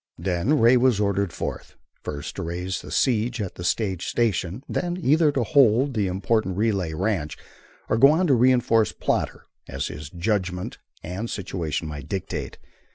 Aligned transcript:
Then 0.17 0.57
Ray 0.59 0.77
was 0.77 0.99
ordered 0.99 1.31
forth, 1.31 1.75
first 2.01 2.35
to 2.37 2.41
raise 2.41 2.81
the 2.81 2.89
siege 2.89 3.39
at 3.39 3.53
the 3.53 3.63
stage 3.63 4.07
station, 4.07 4.63
then, 4.67 4.97
either 4.99 5.31
to 5.33 5.43
hold 5.43 5.93
that 5.93 6.01
important 6.01 6.57
relay 6.57 6.91
ranch 6.93 7.37
or 7.87 7.97
go 7.99 8.07
on 8.09 8.25
to 8.25 8.33
reinforce 8.33 8.93
Plodder 8.93 9.43
as 9.69 9.89
his 9.89 10.09
judgment 10.09 10.79
and 11.03 11.25
the 11.27 11.31
situation 11.31 11.87
might 11.87 12.09
dictate. 12.09 12.57